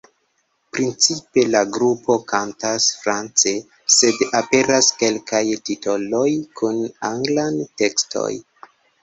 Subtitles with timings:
[0.75, 3.53] Principe la grupo kantas france
[3.97, 6.25] sed aperas kelkaj titoloj
[6.63, 8.29] kun anglan tekstoj.